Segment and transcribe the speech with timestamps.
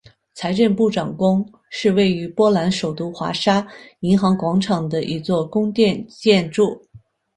[0.33, 3.67] 财政部长宫是位于波兰首都华沙
[3.99, 6.83] 银行广场的一座宫殿建筑。